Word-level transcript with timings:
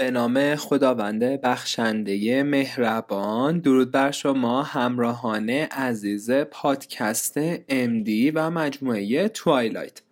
به 0.00 0.10
نام 0.10 0.56
خداوند 0.56 1.22
بخشنده 1.22 2.42
مهربان. 2.42 3.58
درود 3.58 3.90
بر 3.90 4.10
شما 4.10 4.62
همراهان 4.62 5.50
عزیز 5.50 6.30
پادکست 6.30 7.34
امدی 7.68 8.30
و 8.30 8.50
مجموعه 8.50 9.28
توایلایت 9.28 10.02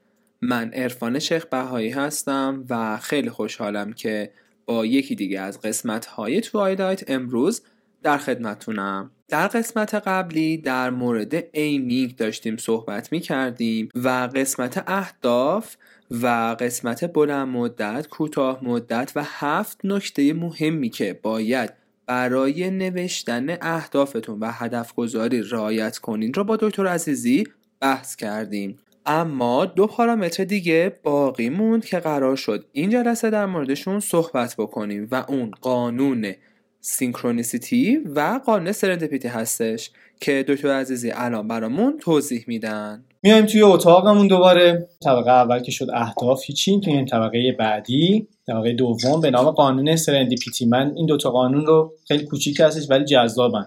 من 0.43 0.71
عرفان 0.71 1.19
شیخ 1.19 1.47
بهایی 1.47 1.91
هستم 1.91 2.65
و 2.71 2.97
خیلی 2.97 3.31
خوشحالم 3.31 3.93
که 3.93 4.31
با 4.67 4.87
یکی 4.87 5.15
دیگه 5.15 5.41
از 5.41 5.61
قسمت 5.61 6.07
های 6.07 6.41
توایلایت 6.41 7.11
امروز 7.11 7.63
در 8.03 8.19
خدمتونم. 8.19 9.11
در 9.29 9.49
قسمت 9.49 9.95
قبلی 9.95 10.57
در 10.57 10.91
مورد 10.91 11.45
aiming 11.53 12.17
داشتیم 12.17 12.57
صحبت 12.57 13.13
می 13.13 13.21
کردیم 13.21 13.89
و 13.95 14.09
قسمت 14.35 14.85
اهداف 14.87 15.77
و 16.11 16.57
قسمت 16.61 17.13
بلند 17.13 17.49
مدت، 17.49 18.09
کوتاه 18.09 18.65
مدت 18.65 19.13
و 19.17 19.23
هفت 19.25 19.81
نکته 19.85 20.33
مهمی 20.33 20.89
که 20.89 21.21
باید 21.23 21.73
برای 22.07 22.71
نوشتن 22.71 23.57
اهدافتون 23.61 24.41
و 24.41 24.51
هدف 24.53 24.95
گذاری 24.95 25.43
رعایت 25.43 25.99
کنین 25.99 26.35
رو 26.35 26.45
با 26.45 26.57
دکتر 26.57 26.87
عزیزی 26.87 27.45
بحث 27.81 28.17
کردیم. 28.17 28.79
اما 29.07 29.65
دو 29.65 29.87
پارامتر 29.87 30.45
دیگه 30.45 30.97
باقی 31.03 31.49
موند 31.49 31.85
که 31.85 31.99
قرار 31.99 32.37
شد 32.37 32.65
این 32.73 32.91
جلسه 32.91 33.31
در 33.31 33.47
موردشون 33.47 34.01
صحبت 34.01 34.55
بکنیم 34.59 35.09
و 35.11 35.25
اون 35.29 35.51
قانون 35.61 36.35
سینکرونیسیتی 36.81 37.97
و 37.97 38.41
قانون 38.47 38.73
سرندپیتی 38.73 39.29
هستش 39.29 39.91
که 40.21 40.45
دکتر 40.49 40.69
عزیزی 40.69 41.11
الان 41.11 41.49
برامون 41.49 41.99
توضیح 41.99 42.45
میدن. 42.47 43.05
میایم 43.23 43.47
توی 43.47 43.63
اتاقمون 43.63 44.27
دوباره. 44.27 44.89
طبقه 45.05 45.31
اول 45.31 45.61
که 45.61 45.71
شد 45.71 45.91
اهداف 45.95 46.43
هیچی 46.45 46.81
توی 46.81 46.93
این 46.93 47.07
طبقه 47.07 47.57
بعدی. 47.59 48.29
طبقه 48.47 48.73
دوم 48.73 49.21
به 49.21 49.31
نام 49.31 49.51
قانون 49.51 49.97
serendipity 49.97 50.67
من 50.67 50.93
این 50.97 51.07
دوتا 51.07 51.31
قانون 51.31 51.67
رو 51.67 51.93
خیلی 52.09 52.25
کوچیک 52.25 52.61
هستش 52.61 52.91
ولی 52.91 53.05
جذابن. 53.05 53.67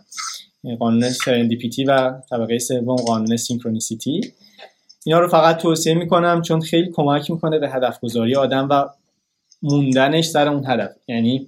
قانون 0.80 1.10
serendipity 1.10 1.84
و 1.84 2.14
طبقه 2.30 2.60
سوم 2.60 2.96
قانون 2.96 3.38
synchronicity. 3.38 4.22
اینا 5.06 5.20
رو 5.20 5.28
فقط 5.28 5.58
توصیه 5.58 5.94
می‌کنم 5.94 6.42
چون 6.42 6.62
خیلی 6.62 6.92
کمک 6.92 7.32
می‌کنه 7.32 7.60
به 7.60 7.70
هدف 7.70 8.00
گذاری 8.00 8.36
آدم 8.36 8.68
و 8.72 8.86
موندنش 9.62 10.26
سر 10.26 10.48
اون 10.48 10.66
هدف. 10.68 10.92
یعنی 11.08 11.48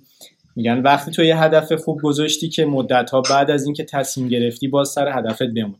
میگن 0.55 0.81
وقتی 0.81 1.11
تو 1.11 1.23
یه 1.23 1.43
هدف 1.43 1.73
خوب 1.73 2.01
گذاشتی 2.01 2.49
که 2.49 2.65
مدت 2.65 3.09
ها 3.09 3.21
بعد 3.21 3.51
از 3.51 3.65
اینکه 3.65 3.83
تصمیم 3.83 4.27
گرفتی 4.27 4.67
باز 4.67 4.89
سر 4.89 5.19
هدفت 5.19 5.43
بمون 5.43 5.79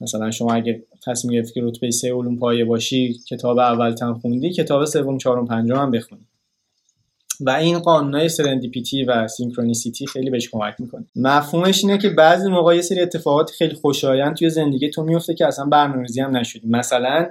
مثلا 0.00 0.30
شما 0.30 0.54
اگه 0.54 0.82
تصمیم 1.06 1.34
گرفتی 1.34 1.54
که 1.54 1.66
رتبه 1.66 1.90
سه 1.90 2.12
علوم 2.12 2.38
پایه 2.38 2.64
باشی 2.64 3.20
کتاب 3.28 3.58
اول 3.58 3.92
تن 3.92 4.12
خوندی 4.12 4.50
کتاب 4.50 4.84
سوم 4.84 5.18
چهارم 5.18 5.46
پنجم 5.46 5.76
هم 5.76 5.90
بخونی. 5.90 6.26
و 7.40 7.50
این 7.50 7.78
قانونای 7.78 8.28
serendipity 8.28 9.04
و 9.04 9.28
synchronicity 9.28 10.06
خیلی 10.06 10.30
بهش 10.30 10.48
کمک 10.48 10.74
می‌کنه. 10.78 11.06
مفهومش 11.16 11.84
اینه 11.84 11.98
که 11.98 12.08
بعضی 12.08 12.48
موقع 12.48 12.76
یه 12.76 12.82
سری 12.82 13.00
اتفاقات 13.00 13.50
خیلی 13.50 13.74
خوشایند 13.74 14.36
توی 14.36 14.50
زندگی 14.50 14.90
تو 14.90 15.02
میفته 15.02 15.34
که 15.34 15.46
اصلا 15.46 15.64
برنامه‌ریزی 15.64 16.20
هم 16.20 16.36
نشدی. 16.36 16.68
مثلا 16.68 17.26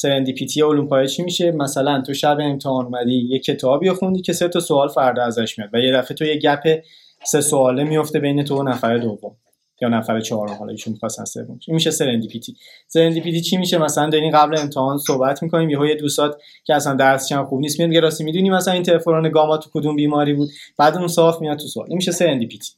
serendipity 0.00 0.62
علوم 0.62 0.88
پایه 0.88 1.06
چی 1.06 1.22
میشه؟ 1.22 1.50
مثلا 1.50 2.02
تو 2.06 2.14
شب 2.14 2.36
امتحان 2.40 2.84
اومدی 2.84 3.28
یه 3.30 3.38
کتابی 3.38 3.90
خوندی 3.90 4.22
که 4.22 4.32
سه 4.32 4.48
تا 4.48 4.60
سوال 4.60 4.88
فردا 4.88 5.22
ازش 5.22 5.58
میاد 5.58 5.70
و 5.72 5.78
یه 5.78 5.92
دفعه 5.92 6.14
تو 6.14 6.24
یه 6.24 6.36
گپ 6.36 6.78
سه 7.24 7.40
سواله 7.40 7.84
میفته 7.84 8.18
بین 8.18 8.44
تو 8.44 8.56
و 8.56 8.62
نفر 8.62 8.98
دوم 8.98 9.36
یا 9.82 9.88
نفر 9.88 10.20
چهارم 10.20 10.54
حالا 10.54 10.70
ایشون 10.70 10.92
می‌خواستن 10.92 11.24
سوم 11.24 11.58
این 11.66 11.74
میشه 11.74 11.90
serendipity. 11.90 12.56
serendipity 12.88 13.40
چی 13.40 13.56
میشه؟ 13.56 13.78
مثلا 13.78 14.10
دارین 14.10 14.30
قبل 14.30 14.58
امتحان 14.58 14.98
صحبت 14.98 15.42
می‌کنیم 15.42 15.70
یهو 15.70 15.86
یه 15.86 15.94
دوستات 15.94 16.36
که 16.64 16.74
اصلا 16.74 16.94
درسش 16.94 17.32
خوب 17.32 17.60
نیست 17.60 17.78
میاد. 17.78 17.92
یه 17.92 18.00
راستی 18.00 18.24
می‌دونی 18.24 18.50
مثلا 18.50 18.74
این 18.74 18.82
اینترفرون 18.82 19.30
گاما 19.30 19.56
تو 19.56 19.70
کدوم 19.74 19.96
بیماری 19.96 20.34
بود؟ 20.34 20.48
بعد 20.78 20.96
اون 20.96 21.08
صاف 21.08 21.40
میاد 21.40 21.58
تو 21.58 21.66
سوال. 21.66 21.86
این 21.88 21.96
میشه 21.96 22.12
serendipity. 22.12 22.72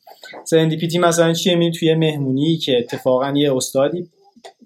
serendipity 0.44 0.98
مثلا 0.98 1.32
چیه؟ 1.32 1.54
می‌بینی 1.54 1.72
توی 1.72 1.94
مهمونی 1.94 2.56
که 2.56 2.78
اتفاقا 2.78 3.32
یه 3.36 3.56
استادی 3.56 4.08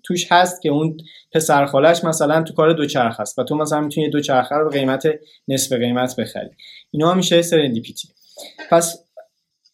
توش 0.02 0.32
هست 0.32 0.62
که 0.62 0.68
اون 0.68 0.96
پسر 1.32 1.66
خالش 1.66 2.04
مثلا 2.04 2.42
تو 2.42 2.54
کار 2.54 2.72
دوچرخ 2.72 3.20
هست 3.20 3.38
و 3.38 3.44
تو 3.44 3.56
مثلا 3.56 3.80
می‌تونی 3.80 4.10
دوچرخه 4.10 4.54
رو 4.54 4.70
به 4.70 4.78
قیمت 4.78 5.08
نصف 5.48 5.72
قیمت 5.72 6.16
بخری. 6.16 6.50
اینا 6.90 7.14
میشه 7.14 7.42
سرندیپیتی. 7.42 8.08
پس 8.70 9.04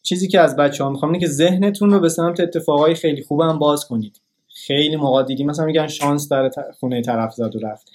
چیزی 0.03 0.27
که 0.27 0.39
از 0.39 0.55
بچه 0.55 0.83
ها 0.83 0.89
می‌خوام 0.89 1.11
اینه 1.11 1.25
که 1.25 1.31
ذهنتون 1.31 1.91
رو 1.91 1.99
به 1.99 2.09
سمت 2.09 2.39
اتفاقای 2.39 2.95
خیلی 2.95 3.23
خوبم 3.23 3.59
باز 3.59 3.85
کنید. 3.85 4.21
خیلی 4.47 4.95
موقع 4.95 5.23
دیدی 5.23 5.43
مثلا 5.43 5.65
میگن 5.65 5.87
شانس 5.87 6.29
در 6.29 6.51
خونه 6.79 7.01
طرف 7.01 7.33
زد 7.33 7.55
و 7.55 7.59
رفت. 7.59 7.91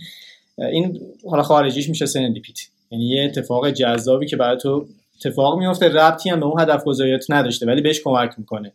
این 0.59 1.01
حالا 1.31 1.43
خارجیش 1.43 1.89
میشه 1.89 2.07
سرندیپیتی. 2.07 2.67
یعنی 2.91 3.09
یه 3.09 3.25
اتفاق 3.25 3.71
جذابی 3.71 4.27
که 4.27 4.37
برای 4.37 4.59
تو 4.59 4.87
اتفاق 5.17 5.59
میفته 5.59 5.89
ربطی 5.89 6.31
هم 6.31 6.41
به 6.41 6.47
اون 6.47 6.61
هدف 6.61 6.85
گذاریت 6.85 7.31
نداشته 7.31 7.67
ولی 7.67 7.81
بهش 7.81 8.01
کمک 8.01 8.35
می‌کنه. 8.39 8.73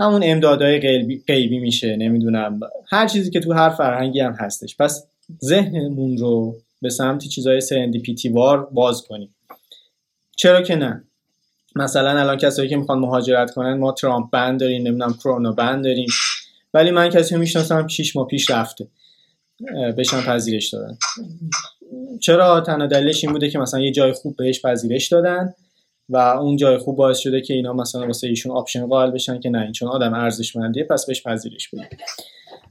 همون 0.00 0.22
امدادهای 0.24 0.78
غیبی 1.26 1.58
میشه 1.58 1.96
نمی‌دونم. 1.96 2.60
هر 2.90 3.06
چیزی 3.08 3.30
که 3.30 3.40
تو 3.40 3.52
هر 3.52 3.70
فرهنگی 3.70 4.20
هم 4.20 4.32
هستش. 4.32 4.76
پس 4.76 5.06
ذهنمون 5.44 6.16
رو 6.16 6.56
به 6.82 6.90
سمت 6.90 7.24
چیزای 7.24 7.60
serendipity 7.60 8.28
وار 8.28 8.66
باز 8.66 9.02
کنیم. 9.02 9.34
چرا 10.36 10.62
که 10.62 10.76
نه؟ 10.76 11.04
مثلا 11.76 12.20
الان 12.20 12.36
کسایی 12.36 12.68
که 12.68 12.76
می‌خوان 12.76 12.98
مهاجرت 12.98 13.50
کنن 13.50 13.78
ما 13.78 13.92
ترامپ 13.92 14.30
ban 14.30 14.60
داریم 14.60 14.86
نمی‌دونم 14.86 15.14
کرونا 15.14 15.52
ban 15.52 15.84
داریم. 15.84 16.08
ولی 16.74 16.90
من 16.90 17.08
کسی 17.08 17.36
می‌شناسم 17.36 17.88
6 17.88 18.16
ماه 18.16 18.26
پیش 18.26 18.50
رفته. 18.50 18.86
بهشم 19.96 20.20
پذیرش 20.20 20.68
دادن. 20.68 20.98
چرا 22.20 22.60
تنها 22.60 22.86
دلیلش 22.86 23.24
این 23.24 23.32
بوده 23.32 23.50
که 23.50 23.58
مثلا 23.58 23.80
یه 23.80 23.92
جای 23.92 24.12
خوب 24.12 24.36
بهش 24.36 24.62
پذیرش 24.62 25.08
دادن؟ 25.08 25.54
و 26.10 26.16
اون 26.16 26.56
جای 26.56 26.78
خوب 26.78 26.96
باعث 26.96 27.18
شده 27.18 27.40
که 27.40 27.54
اینا 27.54 27.72
مثلا 27.72 28.06
واسه 28.06 28.26
ایشون 28.26 28.52
option 28.52 28.86
قائل 28.86 29.10
بشن 29.10 29.40
که 29.40 29.50
نه 29.50 29.62
این 29.62 29.72
چون 29.72 29.88
آدم 29.88 30.14
ارزشمندیه 30.14 30.84
پس 30.84 31.06
بهش 31.06 31.22
پذیرش 31.22 31.68
بده 31.68 31.88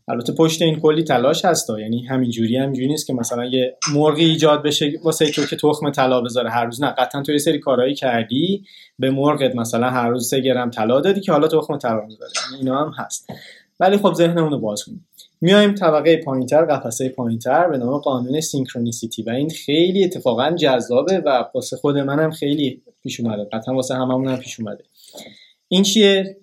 البته 0.10 0.34
پشت 0.34 0.62
این 0.62 0.80
کلی 0.80 1.04
تلاش 1.04 1.46
هستا 1.46 1.80
یعنی 1.80 2.06
همینجوری 2.06 2.58
همینجوری 2.58 2.88
نیست 2.88 3.08
که 3.08 3.14
مثلا 3.14 3.46
یه 3.46 3.78
مرغی 3.94 4.26
ایجاد 4.26 4.64
بشه 4.64 4.92
واسه 5.04 5.32
تو 5.32 5.46
که 5.46 5.56
تخم 5.56 5.92
طلا 5.92 6.22
بذاره 6.22 6.50
هر 6.50 6.66
روز. 6.66 6.84
نه 6.84 6.90
قطعا 6.90 7.22
تو 7.22 7.32
یه 7.32 7.38
سری 7.38 7.60
کارهایی 7.60 7.96
کردی 7.96 8.64
به 9.00 9.12
مرغت 9.12 9.56
مثلا 9.56 9.90
هر 9.90 10.10
روز 10.10 10.30
سه 10.30 10.40
گرم 10.40 10.70
طلا 10.70 11.02
دادی 11.02 11.22
که 11.22 11.32
حالا 11.32 11.48
تخم 11.48 11.78
طلا 11.78 12.06
می‌ذاره. 12.06 12.32
یعنی 12.46 12.58
اینا 12.58 12.86
هم 12.86 12.92
هست. 12.98 13.28
ولی 13.80 13.98
خب 13.98 14.14
ذهنمون 14.14 14.62
باز 14.62 14.84
کنیم. 14.84 15.08
میایم 15.42 15.76
طبقه 15.76 16.18
پایینتر 16.18 16.66
قفسه 16.66 17.10
پایینتر 17.10 17.70
به 17.70 17.78
نام 17.78 17.98
قانون 17.98 18.42
سینکرونیسیتی. 18.42 19.24
و 19.24 19.30
این 19.30 19.50
خیلی 19.50 20.04
اتفاقا 20.04 20.52
جذابه 20.52 21.20
و 21.26 21.46
واسه 21.56 21.78
خود 21.78 21.98
منم 21.98 22.32
خیلی 22.32 22.82
پیش 23.04 23.20
اومده. 23.20 23.50
قطعا 23.52 23.76
واسه 23.76 23.96
هممون 23.96 24.28
هم 24.28 24.38
پیش 24.38 24.60
اومده. 24.60 24.84
این 25.68 25.84
چیه؟ 25.84 26.38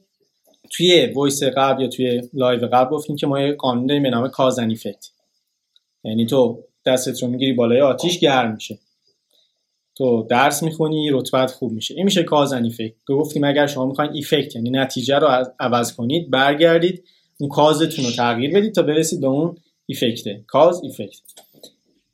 توی 0.70 1.06
voice 1.06 1.42
قبل 1.42 1.82
یا 1.82 1.88
توی 1.88 2.22
live 2.32 2.68
قبل 2.72 2.90
گفتیم 2.90 3.16
که 3.16 3.26
ما 3.26 3.40
یه 3.40 3.52
قانون 3.52 3.86
داریم 3.86 4.02
به 4.02 4.10
نام 4.10 4.28
cause 4.28 4.54
and 4.54 4.70
effect 4.70 5.06
یعنی 6.04 6.26
تو 6.26 6.64
دستت 6.86 7.22
رو 7.22 7.28
می‌گیری 7.28 7.52
بالای 7.52 7.80
آتیش 7.80 8.18
گرم 8.18 8.54
میشه. 8.54 8.78
تو 9.94 10.26
درس 10.30 10.62
می‌خونی 10.62 11.10
رتبت 11.12 11.50
خوب 11.50 11.72
میشه. 11.72 11.94
این 11.94 12.04
میشه 12.04 12.22
cause 12.22 12.48
and 12.48 12.64
effect 12.64 12.94
گفتیم 13.06 13.44
اگر 13.44 13.66
شما 13.66 13.86
می‌خواین 13.86 14.10
effect 14.14 14.56
یعنی 14.56 14.70
نتیجه 14.70 15.18
رو 15.18 15.46
عوض 15.60 15.92
کنید 15.92 16.30
برگردید 16.30 17.04
اون 17.38 17.50
cause 17.50 17.84
تون 17.84 18.04
رو 18.04 18.10
تغییر 18.10 18.54
بدید 18.54 18.74
تا 18.74 18.82
برسید 18.82 19.20
به 19.20 19.26
اون 19.26 19.56
effect 19.86 20.44
ه. 20.46 20.56
cause 20.56 20.82
effect. 20.82 21.20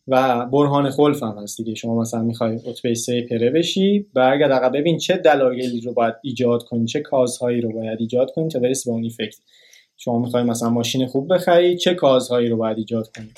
و 0.08 0.46
برهان 0.46 0.90
خلف 0.90 1.22
هم 1.22 1.38
هست 1.42 1.56
دیگه. 1.56 1.74
شما 1.74 2.00
مثلا 2.00 2.22
می‌خوای 2.22 2.58
رتبه 2.66 2.94
سه 2.94 3.26
پره 3.30 3.50
بشی 3.50 4.06
برگرد 4.14 4.52
عقب 4.52 4.76
ببین 4.76 4.98
چه 4.98 5.16
دلایلی 5.16 5.80
رو 5.80 5.92
باید 5.92 6.14
ایجاد 6.22 6.62
کنی 6.62 6.86
چه 6.86 7.00
cause 7.00 7.38
هایی 7.38 7.60
رو 7.60 7.72
باید 7.72 8.00
ایجاد 8.00 8.30
کنی 8.30 8.48
تا 8.48 8.58
برسی 8.58 8.90
به 8.90 8.94
اون 8.94 9.04
effect 9.04 9.36
شما 9.96 10.18
می‌خوای 10.18 10.42
مثلا 10.42 10.70
ماشین 10.70 11.06
خوب 11.06 11.34
بخری 11.34 11.76
چه 11.76 11.94
cause 11.94 12.28
هایی 12.28 12.48
رو 12.48 12.56
باید 12.56 12.78
ایجاد 12.78 13.08
کنی؟ 13.16 13.30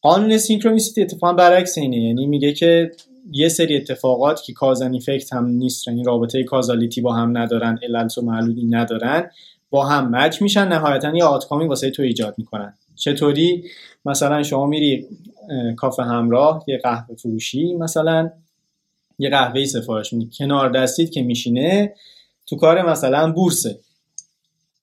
قانون 0.00 0.38
synchronicity 0.38 1.02
اتفاقا 1.02 1.32
برعکس 1.32 1.78
اینه. 1.78 1.96
یعنی 1.96 2.26
میگه 2.26 2.52
که 2.52 2.90
یه 3.32 3.48
سری 3.48 3.76
اتفاقات 3.76 4.42
که 4.42 4.52
cause 4.52 4.77
and 4.77 4.92
effect 4.92 5.32
هم 5.32 5.46
نیست 5.46 5.88
یعنی 5.88 6.04
رابطه 6.04 6.44
causality 6.44 7.00
با 7.00 7.12
هم 7.12 7.38
ندارن 7.38 7.78
علت 7.82 8.18
و 8.18 8.22
معلولی 8.22 8.64
ندارن 8.64 9.30
با 9.70 9.86
هم 9.86 10.10
match 10.16 10.42
میشن 10.42 10.68
نهایتا 10.68 11.16
یه 11.16 11.24
outcome 11.24 11.61
ی 11.61 11.66
واسه 11.66 11.90
تو 11.90 12.02
ایجاد 12.02 12.34
می‌کنن. 12.38 12.78
چطوری؟ 12.96 13.64
مثلا 14.04 14.42
شما 14.42 14.66
میری 14.66 15.06
کافه 15.76 16.02
همراه 16.02 16.64
یه 16.66 16.78
قهوه 16.78 17.16
فروشی 17.16 17.74
مثلا 17.74 18.30
یه 19.18 19.30
قهوه 19.30 19.64
سفارش 19.64 20.12
میدی. 20.12 20.30
کنار 20.38 20.70
دستید 20.70 21.10
که 21.10 21.22
میشینه 21.22 21.94
تو 22.46 22.56
کار 22.56 22.90
مثلا 22.90 23.32
بورسه. 23.32 23.78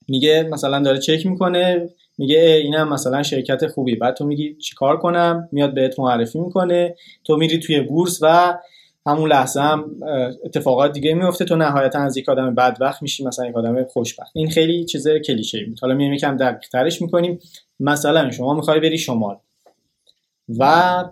میگه 0.07 0.43
مثلا 0.51 0.79
داره 0.79 0.99
چک 0.99 1.25
می‌کنه 1.25 1.89
میگه 2.17 2.39
اینم 2.39 2.93
مثلا 2.93 3.23
شرکت 3.23 3.67
خوبی 3.67 3.95
بعد 3.95 4.15
تو 4.15 4.25
میگی 4.25 4.55
چیکار 4.55 4.97
کنم؟ 4.97 5.49
میاد 5.51 5.73
بهت 5.73 5.99
معرفی 5.99 6.39
می‌کنه. 6.39 6.95
تو 7.23 7.37
میری 7.37 7.59
توی 7.59 7.81
بورس 7.81 8.19
و 8.21 8.57
همون 9.07 9.29
لحظه 9.29 9.61
هم 9.61 9.95
اتفاقات 10.45 10.93
دیگه 10.93 11.13
میفته 11.13 11.45
تو 11.45 11.55
نهایتا 11.55 11.99
از 11.99 12.17
یک 12.17 12.29
آدم 12.29 12.55
بدبخت 12.55 13.01
میشی 13.01 13.25
مثلا 13.25 13.47
یک 13.47 13.55
آدم 13.55 13.83
خوشبخت. 13.83 14.31
این 14.35 14.49
خیلی 14.49 14.85
چیز 14.85 15.07
کلیشه 15.07 15.65
بود. 15.65 15.79
حالا 15.79 15.93
میایم 15.93 16.13
یکم 16.13 16.37
دقیق 16.37 16.69
ترش 16.69 17.01
می‌کنیم. 17.01 17.39
مثلا 17.79 18.31
شما 18.31 18.53
می‌خوای 18.53 18.79
بری 18.79 18.97
شمال 18.97 19.37
و 20.59 21.03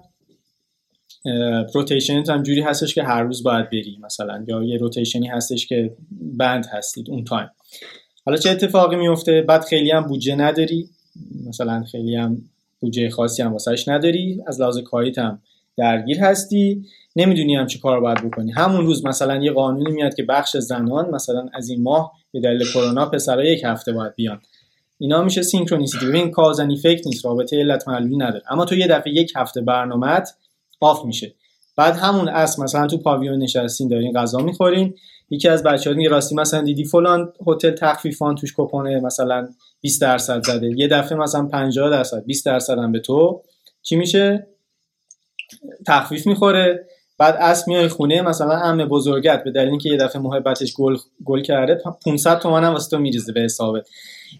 rotation 1.74 2.24
هم 2.30 2.44
جوری 2.44 2.62
هستش 2.62 2.96
که 2.96 3.04
هر 3.04 3.24
روز 3.24 3.44
باید 3.44 3.70
بری 3.70 4.00
مثلا 4.02 4.46
یا 4.48 4.64
یه 4.64 4.78
rotation 4.78 5.22
ی 5.22 5.28
هستش 5.28 5.68
که 5.68 5.96
بند 6.12 6.66
هستید 6.72 7.10
اون 7.10 7.24
تایم 7.24 7.50
حالا 8.26 8.38
چه 8.38 8.50
اتفاقی 8.50 8.96
میفته 8.96 9.42
بعد 9.42 9.64
خیلی 9.64 9.92
هم 9.92 10.08
بودجه 10.08 10.36
نداری. 10.36 10.90
مثلا 11.48 11.84
خیلی 11.84 12.16
هم 12.16 12.42
بودجه 12.80 13.10
خاصی 13.10 13.42
هم 13.42 13.54
واسهش 13.54 13.88
نداری. 13.88 14.44
از 14.48 14.62
لحاظ 14.62 14.78
کاریت 14.78 15.18
هم 15.18 15.42
درگیر 15.78 16.20
هستی 16.20 16.86
نمی‌دونی 17.16 17.56
هم 17.56 17.68
چی 17.68 17.80
کار 17.80 18.00
باید 18.00 18.24
بکنی. 18.24 18.52
همون 18.52 18.86
روز 18.86 19.06
مثلا 19.06 19.36
یه 19.36 19.52
قانونی 19.52 19.92
میاد 19.92 20.16
که 20.16 20.24
بخش 20.24 20.58
زنان 20.58 21.10
مثلا 21.10 21.50
از 21.54 21.70
این 21.70 21.84
ماه 21.84 22.12
به 22.32 22.40
دلیل 22.40 22.64
کرونا 22.74 23.06
پسرا 23.06 23.46
یک 23.46 23.62
هفته 23.66 23.92
باید 23.92 24.16
بیان. 24.16 24.42
اینا 24.98 25.24
میشه 25.24 25.42
synchronicity. 25.42 26.06
ببین 26.06 26.32
cause 26.32 26.57
and 26.57 26.72
effect 26.72 27.08
نیست 27.08 27.26
رابطه 27.26 27.60
علت 27.60 27.88
معلولی 27.88 28.18
نداره. 28.18 28.44
اما 28.50 28.66
تو 28.66 28.76
یه 28.76 28.88
دفعه 28.88 29.14
یک 29.14 29.34
هفته 29.36 29.62
برنامهت 29.62 30.36
off 30.82 31.06
میشه. 31.06 31.34
بعد 31.78 31.96
همون 31.96 32.30
اس 32.30 32.60
مثلا 32.60 32.88
تو 32.88 32.98
پاویون 32.98 33.38
نشستین 33.38 33.88
دارین 33.88 34.14
غذا 34.14 34.40
می‌خورین. 34.40 34.94
یکی 35.30 35.50
از 35.50 35.64
بچه‌ها 35.64 35.96
میگه 35.96 36.10
راستی 36.10 36.36
مثلا 36.36 36.62
دیدی 36.62 36.84
فلان 36.86 37.34
هتل 37.48 37.72
تخفیفان 37.72 38.36
توش 38.36 38.54
کپونه 38.58 39.00
مثلا 39.00 39.48
20 39.82 40.02
درصد 40.02 40.44
زده. 40.44 40.80
یه 40.80 40.88
دفعه 40.88 41.18
مثلا 41.18 41.46
50 41.46 41.90
درصد 41.90 42.24
20 42.26 42.46
درصد 42.46 42.78
هم 42.78 42.92
به 42.92 43.00
تو. 43.00 43.42
چی 43.82 43.96
میشه؟ 43.96 44.48
تخفیف 45.88 46.28
می‌خوره. 46.28 46.86
بعد 47.20 47.38
اس 47.40 47.68
میای 47.68 47.88
خونه 47.88 48.22
مثلا 48.22 48.52
عمه 48.52 48.86
بزرگت 48.86 49.44
به 49.44 49.52
دلیل 49.52 49.70
اینکه 49.70 49.90
یه 49.90 49.98
دفعه 49.98 50.22
محبتش 50.22 50.74
گل 50.74 50.98
گل 51.26 51.42
کرده 51.42 51.82
500 52.06 52.40
تومن 52.40 52.64
هم 52.64 52.74
واسه 52.74 52.90
تو 52.90 52.98
میریزه 52.98 53.34
به 53.34 53.42
حسابت. 53.42 53.88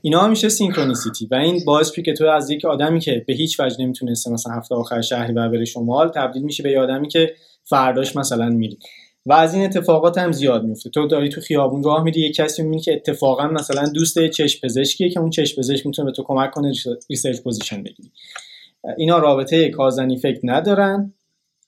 اینا 0.02 0.28
میشه 0.28 0.50
synchronicity 0.50 1.28
و 1.32 1.36
این 1.36 1.66
باعث 1.66 1.92
که 1.92 2.14
تو 2.14 2.26
از 2.26 2.50
یک 2.50 2.66
آدمی 2.66 3.00
که 3.00 3.24
به 3.28 3.34
هیچ 3.34 3.60
وجه 3.60 3.82
نمی‌تونسته 3.82 4.32
مثلا 4.32 4.54
هفته 4.54 4.76
آخر 4.76 5.02
شهری 5.02 5.34
بر 5.34 5.50
بره 5.50 5.66
شمال 5.66 6.10
تبدیل 6.10 6.44
میشه 6.44 6.64
به 6.64 6.80
آدمی 6.80 7.08
که 7.08 7.34
فرداش 7.64 8.16
مثلا 8.16 8.50
میری. 8.50 8.78
و 9.26 9.34
از 9.34 9.54
این 9.54 9.64
اتفاقات 9.64 10.18
هم 10.18 10.32
زیاد 10.32 10.64
میفته 10.64 10.90
تو 10.90 11.08
داری 11.08 11.30
تو 11.30 11.42
خیابون 11.42 11.84
راه 11.84 12.04
میری 12.04 12.22
یه 12.22 12.32
کسی 12.32 12.62
می‌بینی 12.62 12.82
که 12.82 12.94
اتفاقا 12.94 13.48
مثلا 13.48 13.90
دوست 13.90 14.28
چشم 14.28 14.60
پزشکیه 14.64 15.10
که 15.10 15.20
اون 15.20 15.30
چشم 15.30 15.62
پزشک 15.62 15.86
می‌تونه 15.86 16.06
به 16.06 16.12
تو 16.12 16.24
کمک 16.24 16.52
کنه 16.52 16.74
research 17.10 17.42
position 17.42 17.84
بگیری. 17.84 18.12
اینا 18.98 19.18
رابطه 19.18 19.70
cause 19.70 20.00
and 20.00 20.18
effect 20.18 20.40
ندارن 20.44 21.14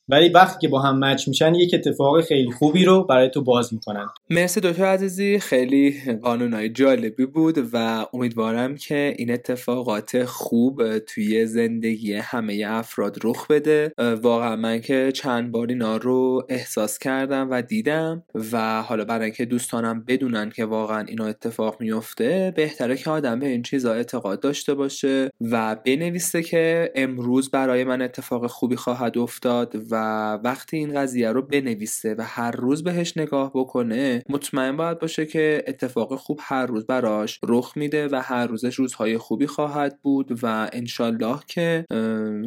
ولی 0.07 0.29
وقتی 0.29 0.57
که 0.61 0.67
با 0.67 0.79
هم 0.79 0.99
match 0.99 1.27
میشن 1.27 1.55
یک 1.55 1.73
اتفاق 1.73 2.21
خیلی 2.21 2.51
خوبی 2.51 2.85
رو 2.85 3.03
برای 3.03 3.29
تو 3.29 3.43
باز 3.43 3.73
می‌کنن. 3.73 4.07
مرسی 4.31 4.59
دکتر 4.59 4.85
عزیزی. 4.85 5.39
خیلی 5.39 6.01
قانونهای 6.21 6.69
جالبی 6.69 7.25
بود 7.25 7.69
و 7.73 8.05
امیدوارم 8.13 8.75
که 8.75 9.13
این 9.17 9.31
اتفاقات 9.31 10.23
خوب 10.23 10.97
توی 10.99 11.45
زندگی 11.45 12.13
همه 12.13 12.63
افراد 12.67 13.17
رخ 13.23 13.47
بده. 13.47 13.91
واقعا 14.21 14.55
من 14.55 14.81
که 14.81 15.11
چند 15.15 15.51
بار 15.51 15.67
اینا 15.67 15.97
رو 15.97 16.45
احساس 16.49 16.99
کردم 16.99 17.47
و 17.51 17.61
دیدم 17.61 18.23
و 18.51 18.81
حالا 18.81 19.05
برای 19.05 19.25
اینکه 19.25 19.45
دوستانم 19.45 20.03
بدونن 20.07 20.49
که 20.49 20.65
واقعا 20.65 21.05
اینا 21.05 21.25
اتفاق 21.25 21.81
میفته 21.81 22.53
بهتره 22.55 22.97
که 22.97 23.09
آدم 23.09 23.39
به 23.39 23.47
این 23.47 23.61
چیزا 23.61 23.93
اعتقاد 23.93 24.39
داشته 24.39 24.73
باشه 24.73 25.29
و 25.41 25.75
بنویسه 25.75 26.43
که 26.43 26.91
امروز 26.95 27.51
برای 27.51 27.83
من 27.83 28.01
اتفاق 28.01 28.47
خوبی 28.47 28.75
خواهد 28.75 29.17
افتاد 29.17 29.75
و 29.91 29.95
وقتی 30.43 30.77
این 30.77 30.93
قضیه 30.93 31.31
رو 31.31 31.41
بنویسه 31.41 32.15
و 32.17 32.21
هر 32.21 32.51
روز 32.51 32.83
بهش 32.83 33.17
نگاه 33.17 33.51
بکنه 33.55 34.18
مطمئن 34.29 34.77
باید 34.77 34.99
باشه 34.99 35.25
که 35.25 35.63
اتفاق 35.67 36.15
خوب 36.15 36.39
هر 36.41 36.65
روز 36.65 36.85
براش 36.85 37.39
رخ 37.43 37.73
میده 37.75 38.07
و 38.07 38.21
هر 38.23 38.47
روزش 38.47 38.75
روزهای 38.75 39.17
خوبی 39.17 39.47
خواهد 39.47 39.99
بود 40.01 40.39
و 40.43 40.69
انشالله 40.73 41.39
که 41.47 41.85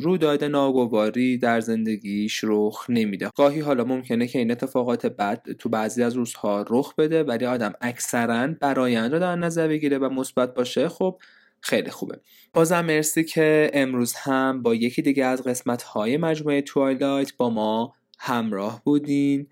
رویداد 0.00 0.44
ناگواری 0.44 1.38
در 1.38 1.60
زندگیش 1.60 2.40
رخ 2.44 2.86
نمیده. 2.88 3.30
گاهی 3.36 3.60
حالا 3.60 3.84
ممکنه 3.84 4.26
که 4.26 4.38
این 4.38 4.50
اتفاقات 4.50 5.06
بد 5.06 5.52
تو 5.58 5.68
بعضی 5.68 6.02
از 6.02 6.14
روزها 6.14 6.64
رخ 6.70 6.94
بده 6.94 7.22
ولی 7.22 7.46
آدم 7.46 7.72
اکثرا 7.80 8.48
برایند 8.60 9.12
رو 9.12 9.18
در 9.18 9.36
نظر 9.36 9.68
بگیره 9.68 9.98
و 9.98 10.08
مثبت 10.08 10.54
باشه 10.54 10.88
خب 10.88 11.18
خیلی 11.60 11.90
خوبه. 11.90 12.20
بازم 12.52 12.80
مرسی 12.80 13.24
که 13.24 13.70
امروز 13.74 14.14
هم 14.14 14.62
با 14.62 14.74
یکی 14.74 15.02
دیگه 15.02 15.24
از 15.24 15.42
قسمت 15.42 15.82
های 15.82 16.16
مجموعه 16.16 16.62
Twilight 16.62 17.36
با 17.36 17.50
ما 17.50 17.94
همراه 18.18 18.82
بودین. 18.84 19.46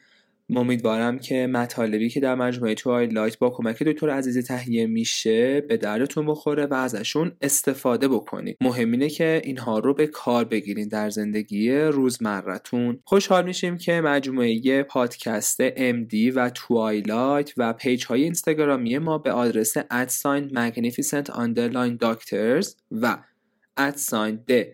امیدوارم 0.57 1.19
که 1.19 1.47
مطالبی 1.47 2.09
که 2.09 2.21
در 2.21 2.35
مجموعه 2.35 2.75
Twilight 2.75 3.39
با 3.39 3.51
کمک 3.51 3.83
دکتر 3.83 4.11
عزیزی 4.11 4.43
تهیه 4.43 4.87
میشه 4.87 5.61
به 5.61 5.77
دردتون 5.77 6.27
بخوره 6.27 6.67
و 6.67 6.75
ازشون 6.75 7.33
استفاده 7.41 8.09
بکنید. 8.09 8.57
مهم 8.61 8.93
اینه 8.93 9.09
که 9.09 9.41
اینها 9.45 9.79
رو 9.79 9.95
به 9.95 10.07
کار 10.07 10.45
بگیرین 10.45 10.89
در 10.89 11.11
زندگی 11.11 11.71
روزمرتون. 11.71 12.99
خوشحال 13.05 13.45
میشیم 13.45 13.79
که 13.79 14.01
مجموعه 14.01 14.83
پادکست 14.83 15.69
MD 15.69 16.33
و 16.35 16.51
Twilight 16.51 17.53
و 17.57 17.73
page 17.73 18.05
های 18.05 18.23
اینستاگرامی 18.23 18.99
ما 18.99 19.19
به 19.19 19.33
آدرس 19.33 19.75
at 19.91 20.10
sign 20.10 20.49
magnificent 20.49 21.27
underline 21.27 21.99
doctors 22.05 22.75
و 22.91 23.19
ادساین 23.77 24.41
د 24.49 24.67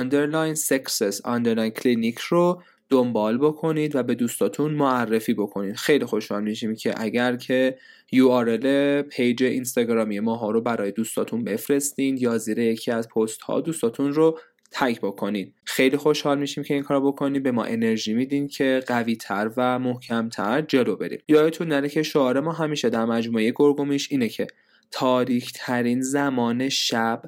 underline 0.00 0.56
sexes 0.70 1.16
underline 1.34 1.74
clinic 1.80 2.20
رو 2.20 2.62
دنبال 2.90 3.38
بکنید 3.38 3.96
و 3.96 4.02
به 4.02 4.14
دوستاتون 4.14 4.74
معرفی 4.74 5.34
بکنید. 5.34 5.76
خیلی 5.76 6.04
خوشحال 6.04 6.42
میشیم 6.42 6.74
که 6.74 6.94
اگر 6.96 7.36
که 7.36 7.78
URL 8.14 8.66
پیج 9.10 9.42
اینستاگرامی 9.42 10.20
ما 10.20 10.36
ها 10.36 10.50
رو 10.50 10.60
برای 10.60 10.92
دوستاتون 10.92 11.44
بفرستین 11.44 12.16
یا 12.16 12.38
زیر 12.38 12.58
یکی 12.58 12.90
از 12.90 13.08
پست 13.08 13.40
ها 13.40 13.60
دوستاتون 13.60 14.12
رو 14.12 14.38
تگ 14.70 14.98
بکنید 15.02 15.54
خیلی 15.64 15.96
خوشحال 15.96 16.38
میشیم 16.38 16.64
که 16.64 16.74
این 16.74 16.82
کارو 16.82 17.12
بکنید 17.12 17.42
به 17.42 17.52
ما 17.52 17.64
انرژی 17.64 18.14
میدین 18.14 18.48
که 18.48 18.82
قوی 18.86 19.16
تر 19.16 19.50
و 19.56 19.78
محکم 19.78 20.28
تر 20.28 20.62
جلو 20.62 20.96
بریم. 20.96 21.18
یادتون 21.28 21.68
نره 21.68 21.88
که 21.88 22.02
شعار 22.02 22.40
ما 22.40 22.52
همیشه 22.52 22.90
در 22.90 23.04
مجموعه 23.04 23.52
گرگومیش 23.56 24.08
اینه 24.10 24.28
که 24.28 24.46
تاریک 24.90 25.52
ترین 25.54 26.02
زمان 26.02 26.68
شب 26.68 27.22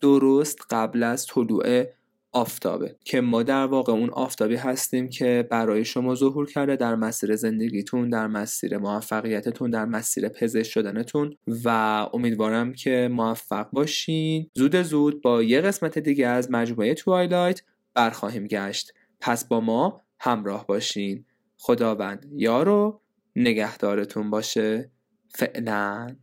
درست 0.00 0.58
قبل 0.70 1.02
از 1.02 1.26
طلوع 1.26 1.84
آفتابه 2.32 2.96
که 3.04 3.20
ما 3.20 3.42
در 3.42 3.66
واقع 3.66 3.92
اون 3.92 4.10
آفتابی 4.10 4.56
هستیم 4.56 5.08
که 5.08 5.48
برای 5.50 5.84
شما 5.84 6.14
ظهور 6.14 6.46
کرده 6.46 6.76
در 6.76 6.94
مسیر 6.94 7.36
زندگیتون 7.36 8.08
در 8.08 8.26
مسیر 8.26 8.78
موفقیتتون 8.78 9.70
در 9.70 9.84
مسیر 9.84 10.28
پزشک 10.28 10.70
شدنتون 10.70 11.36
و 11.64 11.68
امیدوارم 12.14 12.72
که 12.72 13.08
موفق 13.12 13.70
باشین. 13.70 14.50
زود 14.54 14.82
زود 14.82 15.22
با 15.22 15.42
یه 15.42 15.60
قسمت 15.60 15.98
دیگه 15.98 16.26
از 16.26 16.50
مجموعه 16.50 16.94
توایلایت 16.94 17.62
برخواهیم 17.94 18.46
گشت. 18.46 18.92
پس 19.20 19.44
با 19.44 19.60
ما 19.60 20.00
همراه 20.20 20.66
باشین. 20.66 21.24
خداوند 21.58 22.26
یارو 22.36 23.00
نگهدارتون 23.36 24.30
باشه. 24.30 24.90
فعلا. 25.34 26.16